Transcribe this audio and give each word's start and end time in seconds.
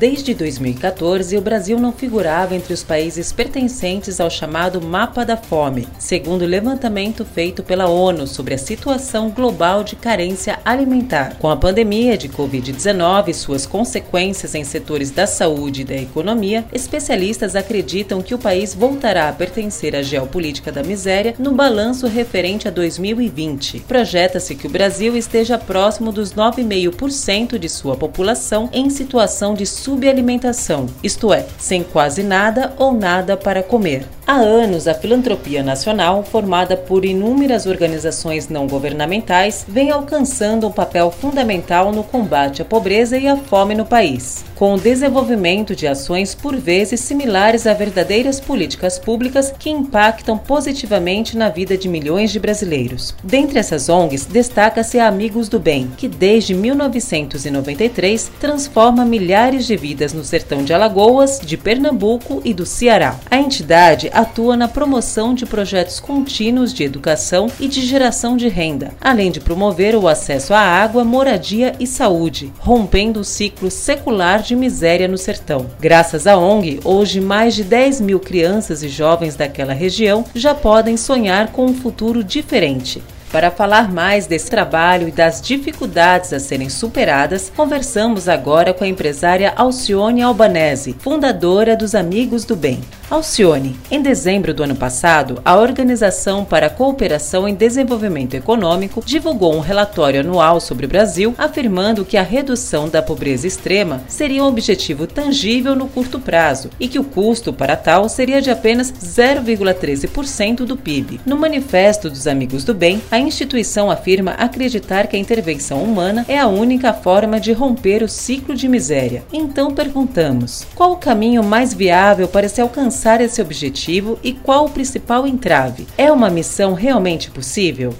Desde 0.00 0.32
2014, 0.32 1.36
o 1.36 1.42
Brasil 1.42 1.78
não 1.78 1.92
figurava 1.92 2.56
entre 2.56 2.72
os 2.72 2.82
países 2.82 3.34
pertencentes 3.34 4.18
ao 4.18 4.30
chamado 4.30 4.80
Mapa 4.80 5.26
da 5.26 5.36
Fome, 5.36 5.86
segundo 5.98 6.40
o 6.40 6.46
levantamento 6.46 7.22
feito 7.22 7.62
pela 7.62 7.86
ONU 7.86 8.26
sobre 8.26 8.54
a 8.54 8.58
situação 8.58 9.28
global 9.28 9.84
de 9.84 9.96
carência 9.96 10.58
alimentar. 10.64 11.36
Com 11.38 11.50
a 11.50 11.56
pandemia 11.56 12.16
de 12.16 12.30
Covid-19 12.30 13.28
e 13.28 13.34
suas 13.34 13.66
consequências 13.66 14.54
em 14.54 14.64
setores 14.64 15.10
da 15.10 15.26
saúde 15.26 15.82
e 15.82 15.84
da 15.84 15.96
economia, 15.96 16.64
especialistas 16.72 17.54
acreditam 17.54 18.22
que 18.22 18.34
o 18.34 18.38
país 18.38 18.74
voltará 18.74 19.28
a 19.28 19.34
pertencer 19.34 19.94
à 19.94 20.00
geopolítica 20.00 20.72
da 20.72 20.82
miséria 20.82 21.34
no 21.38 21.52
balanço 21.52 22.06
referente 22.06 22.66
a 22.66 22.70
2020. 22.70 23.80
Projeta-se 23.80 24.54
que 24.54 24.66
o 24.66 24.70
Brasil 24.70 25.14
esteja 25.14 25.58
próximo 25.58 26.10
dos 26.10 26.32
9,5% 26.32 27.58
de 27.58 27.68
sua 27.68 27.96
população 27.96 28.70
em 28.72 28.88
situação 28.88 29.52
de 29.52 29.66
subalimentação, 29.90 30.86
isto 31.02 31.32
é, 31.32 31.44
sem 31.58 31.82
quase 31.82 32.22
nada 32.22 32.72
ou 32.78 32.92
nada 32.92 33.36
para 33.36 33.60
comer. 33.60 34.06
Há 34.30 34.36
anos, 34.36 34.86
a 34.86 34.94
filantropia 34.94 35.60
nacional, 35.60 36.22
formada 36.22 36.76
por 36.76 37.04
inúmeras 37.04 37.66
organizações 37.66 38.48
não 38.48 38.68
governamentais, 38.68 39.66
vem 39.66 39.90
alcançando 39.90 40.68
um 40.68 40.70
papel 40.70 41.10
fundamental 41.10 41.90
no 41.90 42.04
combate 42.04 42.62
à 42.62 42.64
pobreza 42.64 43.18
e 43.18 43.26
à 43.26 43.36
fome 43.36 43.74
no 43.74 43.84
país, 43.84 44.44
com 44.54 44.74
o 44.74 44.78
desenvolvimento 44.78 45.74
de 45.74 45.88
ações 45.88 46.32
por 46.32 46.54
vezes 46.54 47.00
similares 47.00 47.66
a 47.66 47.74
verdadeiras 47.74 48.38
políticas 48.38 49.00
públicas 49.00 49.52
que 49.58 49.68
impactam 49.68 50.38
positivamente 50.38 51.36
na 51.36 51.48
vida 51.48 51.76
de 51.76 51.88
milhões 51.88 52.30
de 52.30 52.38
brasileiros. 52.38 53.16
Dentre 53.24 53.58
essas 53.58 53.88
ONGs, 53.88 54.26
destaca-se 54.26 55.00
a 55.00 55.08
Amigos 55.08 55.48
do 55.48 55.58
Bem, 55.58 55.90
que 55.96 56.06
desde 56.06 56.54
1993 56.54 58.30
transforma 58.38 59.04
milhares 59.04 59.66
de 59.66 59.76
vidas 59.76 60.12
no 60.12 60.22
sertão 60.22 60.62
de 60.62 60.72
Alagoas, 60.72 61.40
de 61.40 61.56
Pernambuco 61.56 62.40
e 62.44 62.54
do 62.54 62.64
Ceará. 62.64 63.18
A 63.28 63.36
entidade 63.36 64.08
atua 64.20 64.56
na 64.56 64.68
promoção 64.68 65.34
de 65.34 65.46
projetos 65.46 66.00
contínuos 66.00 66.72
de 66.72 66.84
educação 66.84 67.48
e 67.58 67.68
de 67.68 67.80
geração 67.84 68.36
de 68.36 68.48
renda, 68.48 68.92
além 69.00 69.30
de 69.30 69.40
promover 69.40 69.94
o 69.94 70.08
acesso 70.08 70.54
à 70.54 70.60
água, 70.60 71.04
moradia 71.04 71.74
e 71.80 71.86
saúde, 71.86 72.52
rompendo 72.58 73.20
o 73.20 73.24
ciclo 73.24 73.70
secular 73.70 74.42
de 74.42 74.54
miséria 74.54 75.08
no 75.08 75.18
sertão. 75.18 75.66
Graças 75.80 76.26
à 76.26 76.36
ONG, 76.36 76.80
hoje 76.84 77.20
mais 77.20 77.54
de 77.54 77.64
10 77.64 78.00
mil 78.00 78.20
crianças 78.20 78.82
e 78.82 78.88
jovens 78.88 79.36
daquela 79.36 79.72
região 79.72 80.24
já 80.34 80.54
podem 80.54 80.96
sonhar 80.96 81.52
com 81.52 81.66
um 81.66 81.74
futuro 81.74 82.22
diferente. 82.22 83.02
Para 83.32 83.48
falar 83.48 83.92
mais 83.92 84.26
desse 84.26 84.50
trabalho 84.50 85.06
e 85.06 85.12
das 85.12 85.40
dificuldades 85.40 86.32
a 86.32 86.40
serem 86.40 86.68
superadas, 86.68 87.50
conversamos 87.54 88.28
agora 88.28 88.74
com 88.74 88.82
a 88.82 88.88
empresária 88.88 89.52
Alcione 89.54 90.20
Albanese, 90.20 90.96
fundadora 90.98 91.76
dos 91.76 91.94
Amigos 91.94 92.44
do 92.44 92.56
Bem. 92.56 92.80
Alcione, 93.08 93.76
em 93.90 94.00
dezembro 94.00 94.54
do 94.54 94.62
ano 94.62 94.76
passado, 94.76 95.40
a 95.44 95.56
Organização 95.56 96.44
para 96.44 96.66
a 96.66 96.70
Cooperação 96.70 97.48
em 97.48 97.54
Desenvolvimento 97.54 98.34
Econômico 98.34 99.02
divulgou 99.04 99.52
um 99.54 99.60
relatório 99.60 100.20
anual 100.20 100.60
sobre 100.60 100.86
o 100.86 100.88
Brasil, 100.88 101.34
afirmando 101.36 102.04
que 102.04 102.16
a 102.16 102.22
redução 102.22 102.88
da 102.88 103.02
pobreza 103.02 103.48
extrema 103.48 104.00
seria 104.06 104.44
um 104.44 104.46
objetivo 104.46 105.08
tangível 105.08 105.74
no 105.74 105.88
curto 105.88 106.20
prazo 106.20 106.70
e 106.78 106.86
que 106.86 107.00
o 107.00 107.04
custo 107.04 107.52
para 107.52 107.76
tal 107.76 108.08
seria 108.08 108.40
de 108.40 108.48
apenas 108.48 108.92
0,13% 108.92 110.58
do 110.58 110.76
PIB. 110.76 111.20
No 111.26 111.36
Manifesto 111.36 112.08
dos 112.08 112.28
Amigos 112.28 112.62
do 112.62 112.74
Bem, 112.74 113.02
a 113.10 113.19
instituição 113.20 113.90
afirma 113.90 114.32
acreditar 114.32 115.06
que 115.06 115.16
a 115.16 115.18
intervenção 115.18 115.82
humana 115.82 116.24
é 116.28 116.38
a 116.38 116.46
única 116.46 116.92
forma 116.92 117.38
de 117.38 117.52
romper 117.52 118.02
o 118.02 118.08
ciclo 118.08 118.54
de 118.54 118.68
miséria. 118.68 119.22
Então 119.32 119.70
perguntamos: 119.70 120.66
qual 120.74 120.92
o 120.92 120.96
caminho 120.96 121.42
mais 121.42 121.72
viável 121.72 122.26
para 122.28 122.48
se 122.48 122.60
alcançar 122.60 123.20
esse 123.20 123.40
objetivo 123.40 124.18
e 124.22 124.32
qual 124.32 124.66
o 124.66 124.70
principal 124.70 125.26
entrave? 125.26 125.86
É 125.96 126.10
uma 126.10 126.30
missão 126.30 126.74
realmente 126.74 127.30
possível? 127.30 127.94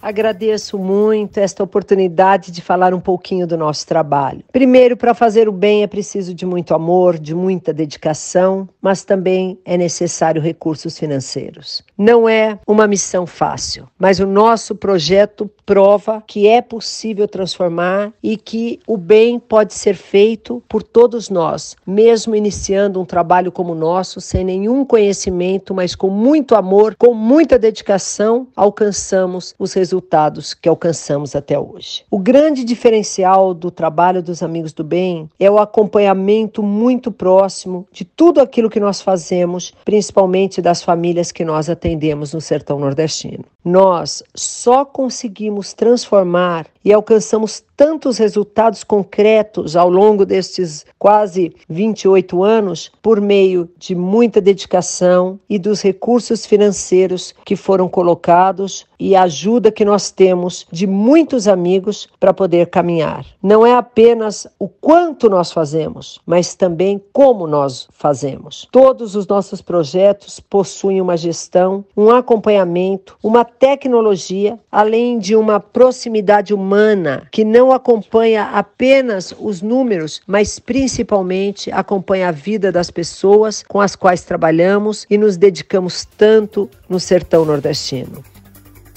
Agradeço 0.00 0.78
muito 0.78 1.38
esta 1.38 1.62
oportunidade 1.62 2.52
de 2.52 2.62
falar 2.62 2.94
um 2.94 3.00
pouquinho 3.00 3.46
do 3.46 3.56
nosso 3.56 3.86
trabalho. 3.86 4.44
Primeiro, 4.52 4.96
para 4.96 5.12
fazer 5.12 5.48
o 5.48 5.52
bem 5.52 5.82
é 5.82 5.86
preciso 5.86 6.32
de 6.32 6.46
muito 6.46 6.74
amor, 6.74 7.18
de 7.18 7.34
muita 7.34 7.72
dedicação, 7.72 8.68
mas 8.80 9.04
também 9.04 9.58
é 9.64 9.76
necessário 9.76 10.40
recursos 10.40 10.96
financeiros. 10.98 11.82
Não 11.96 12.28
é 12.28 12.58
uma 12.66 12.86
missão 12.86 13.26
fácil, 13.26 13.88
mas 13.98 14.20
o 14.20 14.26
nosso 14.26 14.74
projeto 14.76 15.50
prova 15.66 16.22
que 16.26 16.46
é 16.46 16.62
possível 16.62 17.26
transformar 17.26 18.12
e 18.22 18.36
que 18.36 18.78
o 18.86 18.96
bem 18.96 19.38
pode 19.38 19.74
ser 19.74 19.94
feito 19.94 20.62
por 20.68 20.82
todos 20.82 21.28
nós, 21.28 21.76
mesmo 21.86 22.36
iniciando 22.36 23.00
um 23.00 23.04
trabalho 23.04 23.50
como 23.50 23.72
o 23.72 23.78
nosso, 23.78 24.20
sem 24.20 24.44
nenhum 24.44 24.84
conhecimento, 24.84 25.74
mas 25.74 25.94
com 25.94 26.08
muito 26.08 26.54
amor, 26.54 26.94
com 26.96 27.12
muita 27.12 27.58
dedicação, 27.58 28.46
alcançamos 28.56 29.54
os 29.58 29.72
resultados 29.72 29.87
resultados 29.88 30.52
que 30.52 30.68
alcançamos 30.68 31.34
até 31.34 31.58
hoje. 31.58 32.04
O 32.10 32.18
grande 32.18 32.62
diferencial 32.62 33.54
do 33.54 33.70
trabalho 33.70 34.22
dos 34.22 34.42
Amigos 34.42 34.72
do 34.72 34.84
Bem 34.84 35.30
é 35.40 35.50
o 35.50 35.58
acompanhamento 35.58 36.62
muito 36.62 37.10
próximo 37.10 37.86
de 37.90 38.04
tudo 38.04 38.40
aquilo 38.40 38.68
que 38.68 38.78
nós 38.78 39.00
fazemos, 39.00 39.72
principalmente 39.84 40.60
das 40.60 40.82
famílias 40.82 41.32
que 41.32 41.44
nós 41.44 41.70
atendemos 41.70 42.34
no 42.34 42.40
sertão 42.40 42.78
nordestino. 42.78 43.44
Nós 43.68 44.22
só 44.34 44.82
conseguimos 44.82 45.74
transformar 45.74 46.66
e 46.82 46.90
alcançamos 46.90 47.62
tantos 47.76 48.16
resultados 48.16 48.82
concretos 48.82 49.76
ao 49.76 49.90
longo 49.90 50.24
destes 50.24 50.86
quase 50.98 51.54
28 51.68 52.42
anos 52.42 52.90
por 53.02 53.20
meio 53.20 53.68
de 53.76 53.94
muita 53.94 54.40
dedicação 54.40 55.38
e 55.50 55.58
dos 55.58 55.82
recursos 55.82 56.46
financeiros 56.46 57.34
que 57.44 57.54
foram 57.54 57.88
colocados 57.88 58.86
e 58.98 59.14
a 59.14 59.22
ajuda 59.22 59.70
que 59.70 59.84
nós 59.84 60.10
temos 60.10 60.66
de 60.72 60.86
muitos 60.86 61.46
amigos 61.46 62.08
para 62.18 62.34
poder 62.34 62.66
caminhar. 62.66 63.24
Não 63.40 63.64
é 63.64 63.74
apenas 63.74 64.46
o 64.58 64.66
quanto 64.66 65.30
nós 65.30 65.52
fazemos, 65.52 66.18
mas 66.26 66.54
também 66.54 67.00
como 67.12 67.46
nós 67.46 67.86
fazemos. 67.92 68.66
Todos 68.72 69.14
os 69.14 69.26
nossos 69.26 69.62
projetos 69.62 70.40
possuem 70.40 71.00
uma 71.00 71.16
gestão, 71.16 71.84
um 71.96 72.10
acompanhamento, 72.10 73.16
uma 73.22 73.44
tecnologia, 73.58 74.58
além 74.70 75.18
de 75.18 75.34
uma 75.34 75.58
proximidade 75.58 76.54
humana 76.54 77.26
que 77.30 77.44
não 77.44 77.72
acompanha 77.72 78.44
apenas 78.44 79.34
os 79.38 79.60
números, 79.60 80.20
mas 80.26 80.58
principalmente 80.58 81.70
acompanha 81.70 82.28
a 82.28 82.32
vida 82.32 82.70
das 82.70 82.90
pessoas 82.90 83.64
com 83.66 83.80
as 83.80 83.96
quais 83.96 84.22
trabalhamos 84.22 85.06
e 85.10 85.18
nos 85.18 85.36
dedicamos 85.36 86.04
tanto 86.04 86.70
no 86.88 87.00
sertão 87.00 87.44
nordestino. 87.44 88.22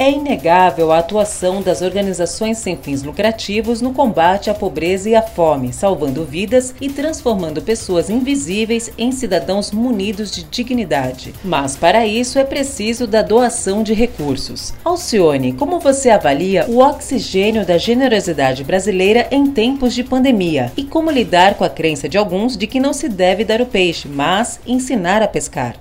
É 0.02 0.10
inegável 0.10 0.92
a 0.92 0.98
atuação 0.98 1.62
das 1.62 1.84
organizações 1.84 2.58
sem 2.58 2.76
fins 2.76 3.04
lucrativos 3.04 3.82
no 3.82 3.94
combate 3.94 4.50
à 4.50 4.54
pobreza 4.56 5.08
e 5.08 5.16
à 5.16 5.22
fome, 5.22 5.72
salvando 5.72 6.26
vidas 6.26 6.74
e 6.82 6.90
transformando 6.90 7.62
pessoas 7.62 8.10
invisíveis 8.10 8.92
em 8.98 9.12
cidadãos 9.12 9.72
munidos 9.72 10.32
de 10.32 10.42
dignidade. 10.42 11.36
Mas 11.44 11.76
para 11.76 12.08
isso 12.08 12.40
é 12.40 12.44
preciso 12.44 13.06
da 13.06 13.22
doação 13.22 13.84
de 13.84 13.94
recursos. 13.94 14.74
Alcione, 14.84 15.54
como 15.54 15.80
você 15.80 16.10
avalia 16.10 16.66
o 16.68 16.80
oxigênio 16.80 17.64
da 17.64 17.78
generosidade 17.78 18.64
brasileira 18.64 19.28
em 19.30 19.52
tempos 19.52 19.94
de 19.94 20.04
pandemia 20.04 20.72
e 20.76 20.84
como 20.84 21.12
lidar 21.12 21.54
com 21.54 21.64
a 21.64 21.70
crença 21.70 22.10
de 22.10 22.18
alguns 22.18 22.58
de 22.58 22.66
que 22.66 22.80
não 22.80 22.92
se 22.92 23.08
deve 23.08 23.46
dar 23.46 23.62
o 23.62 23.68
peixe, 23.68 24.08
mas 24.08 24.60
ensinar 24.66 25.22
a 25.22 25.28
pescar? 25.28 25.76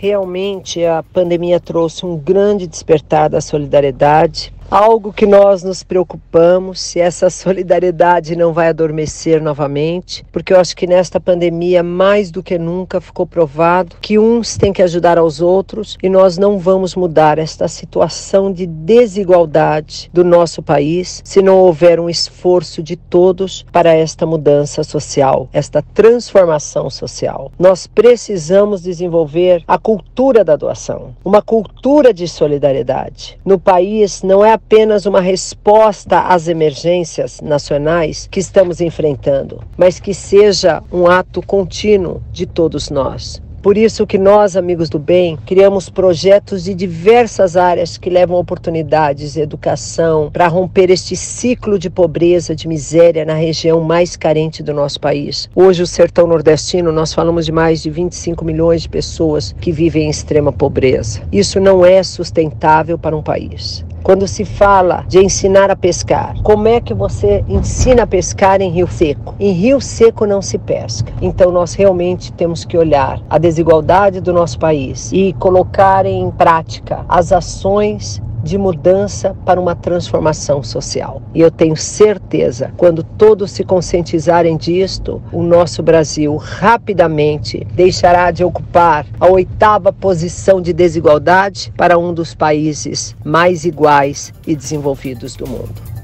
Realmente 0.00 0.84
a 0.84 1.02
pandemia 1.02 1.58
trouxe 1.58 2.06
um 2.06 2.16
grande 2.16 2.68
despertar 2.68 3.28
da 3.28 3.40
solidariedade 3.40 4.52
algo 4.70 5.12
que 5.12 5.26
nós 5.26 5.62
nos 5.62 5.82
preocupamos 5.82 6.80
se 6.80 7.00
essa 7.00 7.30
solidariedade 7.30 8.36
não 8.36 8.52
vai 8.52 8.68
adormecer 8.68 9.42
novamente, 9.42 10.24
porque 10.30 10.52
eu 10.52 10.60
acho 10.60 10.76
que 10.76 10.86
nesta 10.86 11.18
pandemia 11.18 11.82
mais 11.82 12.30
do 12.30 12.42
que 12.42 12.58
nunca 12.58 13.00
ficou 13.00 13.26
provado 13.26 13.96
que 14.00 14.18
uns 14.18 14.56
têm 14.56 14.72
que 14.72 14.82
ajudar 14.82 15.16
aos 15.16 15.40
outros 15.40 15.96
e 16.02 16.08
nós 16.08 16.36
não 16.36 16.58
vamos 16.58 16.94
mudar 16.94 17.38
esta 17.38 17.66
situação 17.66 18.52
de 18.52 18.66
desigualdade 18.66 20.10
do 20.12 20.24
nosso 20.24 20.62
país 20.62 21.22
se 21.24 21.40
não 21.40 21.56
houver 21.58 21.98
um 21.98 22.10
esforço 22.10 22.82
de 22.82 22.96
todos 22.96 23.64
para 23.72 23.94
esta 23.94 24.26
mudança 24.26 24.84
social, 24.84 25.48
esta 25.52 25.82
transformação 25.94 26.90
social. 26.90 27.50
Nós 27.58 27.86
precisamos 27.86 28.82
desenvolver 28.82 29.62
a 29.66 29.78
cultura 29.78 30.44
da 30.44 30.56
doação, 30.56 31.16
uma 31.24 31.40
cultura 31.40 32.12
de 32.12 32.28
solidariedade. 32.28 33.38
No 33.44 33.58
país 33.58 34.22
não 34.22 34.44
é 34.44 34.57
apenas 34.58 35.06
uma 35.06 35.20
resposta 35.20 36.18
às 36.18 36.48
emergências 36.48 37.40
nacionais 37.40 38.28
que 38.28 38.40
estamos 38.40 38.80
enfrentando, 38.80 39.62
mas 39.76 40.00
que 40.00 40.12
seja 40.12 40.82
um 40.92 41.06
ato 41.06 41.40
contínuo 41.40 42.20
de 42.32 42.44
todos 42.44 42.90
nós. 42.90 43.40
Por 43.62 43.76
isso 43.76 44.06
que 44.06 44.18
nós, 44.18 44.56
amigos 44.56 44.88
do 44.88 44.98
bem, 44.98 45.36
criamos 45.46 45.88
projetos 45.88 46.64
de 46.64 46.74
diversas 46.74 47.56
áreas 47.56 47.96
que 47.96 48.10
levam 48.10 48.36
oportunidades, 48.36 49.36
educação, 49.36 50.30
para 50.32 50.48
romper 50.48 50.90
este 50.90 51.14
ciclo 51.14 51.78
de 51.78 51.90
pobreza, 51.90 52.54
de 52.54 52.66
miséria 52.66 53.24
na 53.24 53.34
região 53.34 53.80
mais 53.80 54.16
carente 54.16 54.62
do 54.62 54.74
nosso 54.74 55.00
país. 55.00 55.48
Hoje, 55.54 55.82
o 55.82 55.86
sertão 55.86 56.26
nordestino, 56.26 56.92
nós 56.92 57.12
falamos 57.12 57.46
de 57.46 57.52
mais 57.52 57.82
de 57.82 57.90
25 57.90 58.44
milhões 58.44 58.82
de 58.82 58.88
pessoas 58.88 59.54
que 59.60 59.72
vivem 59.72 60.06
em 60.06 60.10
extrema 60.10 60.52
pobreza. 60.52 61.22
Isso 61.32 61.60
não 61.60 61.84
é 61.84 62.02
sustentável 62.02 62.98
para 62.98 63.16
um 63.16 63.22
país. 63.22 63.84
Quando 64.08 64.26
se 64.26 64.46
fala 64.46 65.04
de 65.06 65.22
ensinar 65.22 65.70
a 65.70 65.76
pescar, 65.76 66.34
como 66.42 66.66
é 66.66 66.80
que 66.80 66.94
você 66.94 67.44
ensina 67.46 68.04
a 68.04 68.06
pescar 68.06 68.58
em 68.62 68.70
rio 68.70 68.88
seco? 68.88 69.34
Em 69.38 69.52
rio 69.52 69.82
seco 69.82 70.24
não 70.24 70.40
se 70.40 70.56
pesca. 70.56 71.12
Então 71.20 71.52
nós 71.52 71.74
realmente 71.74 72.32
temos 72.32 72.64
que 72.64 72.78
olhar 72.78 73.20
a 73.28 73.36
desigualdade 73.36 74.22
do 74.22 74.32
nosso 74.32 74.58
país 74.58 75.12
e 75.12 75.34
colocar 75.34 76.06
em 76.06 76.30
prática 76.30 77.04
as 77.06 77.32
ações 77.32 78.22
de 78.48 78.58
mudança 78.58 79.36
para 79.44 79.60
uma 79.60 79.74
transformação 79.74 80.62
social. 80.62 81.22
E 81.34 81.40
eu 81.40 81.50
tenho 81.50 81.76
certeza, 81.76 82.72
quando 82.76 83.02
todos 83.02 83.50
se 83.50 83.62
conscientizarem 83.62 84.56
disto, 84.56 85.22
o 85.32 85.42
nosso 85.42 85.82
Brasil 85.82 86.36
rapidamente 86.36 87.66
deixará 87.74 88.30
de 88.30 88.42
ocupar 88.42 89.06
a 89.20 89.26
oitava 89.26 89.92
posição 89.92 90.60
de 90.60 90.72
desigualdade 90.72 91.72
para 91.76 91.98
um 91.98 92.12
dos 92.12 92.34
países 92.34 93.14
mais 93.24 93.64
iguais 93.64 94.32
e 94.46 94.56
desenvolvidos 94.56 95.36
do 95.36 95.46
mundo. 95.46 95.97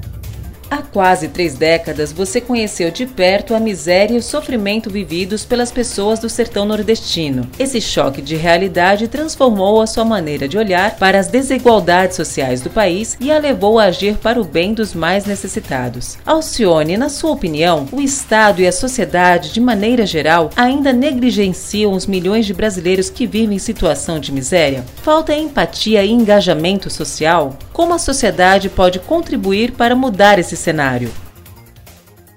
Há 0.75 0.81
quase 0.81 1.29
três 1.29 1.55
décadas, 1.55 2.11
você 2.11 2.41
conheceu 2.41 2.91
de 2.91 3.05
perto 3.05 3.55
a 3.55 3.61
miséria 3.61 4.15
e 4.15 4.17
o 4.17 4.21
sofrimento 4.21 4.89
vividos 4.89 5.45
pelas 5.45 5.71
pessoas 5.71 6.19
do 6.19 6.27
sertão 6.27 6.65
nordestino. 6.65 7.47
Esse 7.57 7.79
choque 7.79 8.21
de 8.21 8.35
realidade 8.35 9.07
transformou 9.07 9.81
a 9.81 9.87
sua 9.87 10.03
maneira 10.03 10.49
de 10.49 10.57
olhar 10.57 10.97
para 10.97 11.17
as 11.17 11.27
desigualdades 11.27 12.17
sociais 12.17 12.59
do 12.59 12.69
país 12.69 13.15
e 13.21 13.31
a 13.31 13.39
levou 13.39 13.79
a 13.79 13.85
agir 13.85 14.17
para 14.17 14.37
o 14.37 14.43
bem 14.43 14.73
dos 14.73 14.93
mais 14.93 15.23
necessitados. 15.23 16.17
Alcione, 16.25 16.97
na 16.97 17.07
sua 17.07 17.31
opinião, 17.31 17.87
o 17.89 18.01
Estado 18.01 18.61
e 18.61 18.67
a 18.67 18.71
sociedade, 18.73 19.53
de 19.53 19.61
maneira 19.61 20.05
geral, 20.05 20.49
ainda 20.57 20.91
negligenciam 20.91 21.93
os 21.93 22.05
milhões 22.05 22.45
de 22.45 22.53
brasileiros 22.53 23.09
que 23.09 23.25
vivem 23.25 23.55
em 23.55 23.59
situação 23.59 24.19
de 24.19 24.29
miséria? 24.29 24.83
Falta 25.01 25.33
empatia 25.33 26.03
e 26.03 26.11
engajamento 26.11 26.89
social? 26.89 27.57
Como 27.71 27.93
a 27.93 27.99
sociedade 27.99 28.69
pode 28.69 28.99
contribuir 28.99 29.71
para 29.71 29.95
mudar 29.95 30.39
esse 30.39 30.64
cenário? 30.65 31.11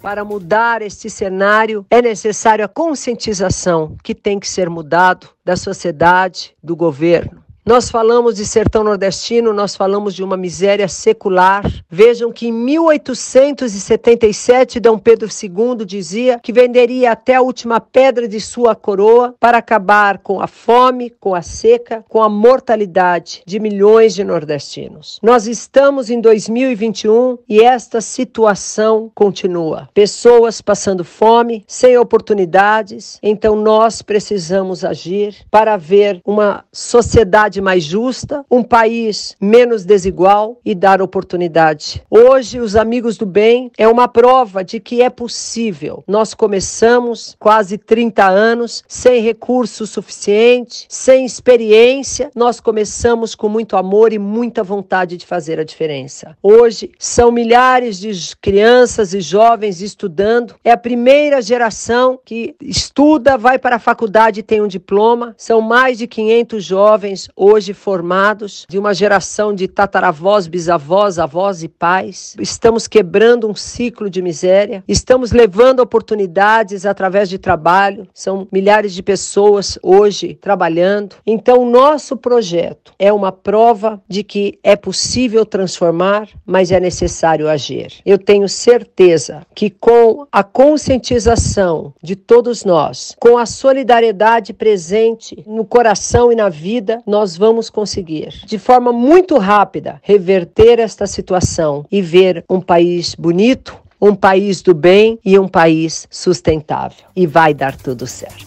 Para 0.03 0.23
mudar 0.23 0.83
este 0.83 1.09
cenário, 1.09 1.85
é 1.91 2.03
necessário 2.03 2.65
a 2.65 2.69
conscientização 2.69 3.97
que 4.03 4.15
tem 4.15 4.39
que 4.39 4.49
ser 4.49 4.69
mudado 4.69 5.29
da 5.45 5.57
sociedade, 5.57 6.55
do 6.63 6.77
governo. 6.77 7.43
Nós 7.69 7.91
falamos 7.91 8.37
de 8.37 8.47
sertão 8.47 8.83
nordestino, 8.83 9.53
nós 9.53 9.77
falamos 9.77 10.15
de 10.15 10.25
uma 10.25 10.39
miséria 10.39 10.89
secular. 10.89 11.63
Vejam 11.91 12.33
que 12.33 12.49
em 12.49 12.53
1877 12.53 14.81
Dom 14.81 14.97
Pedro 14.97 15.29
II 15.29 15.85
dizia 15.85 16.41
que 16.43 16.51
venderia 16.51 17.13
até 17.13 17.35
a 17.35 17.43
última 17.43 17.79
pedra 17.79 18.27
de 18.27 18.41
sua 18.41 18.75
coroa 18.75 19.35
para 19.39 19.59
acabar 19.59 20.17
com 20.17 20.41
a 20.41 20.47
fome, 20.47 21.11
com 21.21 21.35
a 21.35 21.43
seca, 21.43 22.03
com 22.09 22.23
a 22.23 22.29
mortalidade 22.31 23.43
de 23.45 23.61
milhões 23.61 24.15
de 24.15 24.25
nordestinos. 24.25 25.21
Nós 25.23 25.47
estamos 25.47 26.09
em 26.09 26.23
2021 26.23 27.37
e 27.47 27.61
esta 27.61 28.01
situação 28.01 29.13
continua. 29.15 29.91
Pessoas 29.93 30.63
passando 30.63 31.05
fome, 31.05 31.67
sem 31.69 31.99
oportunidades. 31.99 33.19
Então 33.23 33.55
nós 33.55 34.01
precisamos 34.01 34.87
agir 34.87 35.37
para 35.51 35.77
ver 35.77 36.23
uma 36.25 36.65
sociedade 36.73 37.58
sociedade 37.59 37.61
mais 37.61 37.85
justa, 37.85 38.45
um 38.51 38.63
país 38.63 39.37
menos 39.41 39.85
desigual 39.85 40.61
e 40.65 40.75
dar 40.75 41.03
oportunidade. 41.03 42.03
Hoje, 42.11 42.61
os 42.61 42.77
amigos 42.77 43.17
do 43.17 43.27
bem 43.27 43.71
é 43.77 43.87
uma 43.89 44.09
prova 44.09 44.65
de 44.65 44.81
que 44.81 45.03
é 45.03 45.11
possível. 45.11 46.03
Nós 46.07 46.35
começamos 46.35 47.37
quase 47.39 47.77
30 47.77 48.27
anos 48.27 48.83
sem 48.89 49.21
recurso 49.21 49.87
suficiente, 49.87 50.87
sem 50.89 51.25
experiência. 51.25 52.31
Nós 52.35 52.61
começamos 52.61 53.35
com 53.35 53.49
muito 53.49 53.77
amor 53.77 54.13
e 54.13 54.19
muita 54.19 54.63
vontade 54.63 55.17
de 55.17 55.27
fazer 55.27 55.59
a 55.59 55.65
diferença. 55.65 56.37
Hoje, 56.43 56.91
são 56.99 57.31
milhares 57.31 57.99
de 57.99 58.37
crianças 58.37 59.13
e 59.15 59.21
jovens 59.21 59.83
estudando. 59.83 60.55
É 60.65 60.71
a 60.71 60.77
primeira 60.77 61.43
geração 61.43 62.19
que 62.25 62.55
estuda, 62.61 63.37
vai 63.37 63.59
para 63.59 63.77
a 63.77 63.81
faculdade 63.81 64.41
e 64.41 64.43
tem 64.43 64.61
um 64.61 64.69
diploma. 64.69 65.35
São 65.37 65.61
mais 65.61 65.99
de 65.99 66.07
500 66.07 66.65
jovens 66.65 67.29
hoje 67.39 67.73
formados, 67.73 68.67
de 68.69 68.79
uma 68.79 68.93
geração 68.93 69.55
de 69.55 69.69
tataravós, 69.69 70.49
bisavós, 70.49 71.19
avós 71.19 71.63
e 71.63 71.69
pais. 71.69 72.35
Estamos 72.41 72.89
quebrando 72.89 73.49
um 73.49 73.55
ciclo 73.55 74.11
de 74.11 74.21
miséria, 74.21 74.83
estamos 74.89 75.31
levando 75.31 75.81
oportunidades 75.81 76.85
através 76.85 77.29
de 77.29 77.39
trabalho, 77.39 78.09
são 78.13 78.49
milhares 78.51 78.93
de 78.93 79.03
pessoas 79.03 79.79
hoje 79.83 80.35
trabalhando. 80.35 81.17
Então, 81.25 81.63
o 81.63 81.71
nosso 81.71 82.17
projeto 82.17 82.93
é 82.99 83.13
uma 83.13 83.31
prova 83.31 84.03
de 84.09 84.25
que 84.25 84.59
é 84.63 84.75
possível 84.75 85.47
transformar, 85.47 86.29
mas 86.45 86.73
é 86.73 86.81
necessário 86.81 87.49
agir. 87.49 87.93
Eu 88.05 88.19
tenho 88.19 88.49
certeza 88.49 89.47
que 89.55 89.71
com 89.71 90.27
a 90.33 90.43
conscientização 90.43 91.95
de 92.03 92.17
todos 92.17 92.65
nós, 92.65 93.15
com 93.21 93.39
a 93.39 93.47
solidariedade 93.47 94.53
presente 94.53 95.45
no 95.47 95.65
coração 95.65 96.33
e 96.33 96.37
na 96.37 96.49
vida, 96.49 97.03
nós 97.29 97.37
vamos 97.37 97.69
conseguir, 97.69 98.41
de 98.47 98.59
forma 98.59 98.91
muito 98.91 99.37
rápida, 99.37 100.01
reverter 100.03 100.79
esta 100.79 101.07
situação 101.07 101.85
e 101.93 102.01
ver 102.01 102.43
um 102.49 102.59
país 102.59 103.15
bonito, 103.15 103.77
um 104.01 104.15
país 104.15 104.63
do 104.63 104.73
bem 104.73 105.19
e 105.23 105.39
um 105.39 105.47
país 105.47 106.09
sustentável. 106.11 107.05
E 107.15 107.27
vai 107.27 107.53
dar 107.53 107.77
tudo 107.77 108.07
certo. 108.07 108.47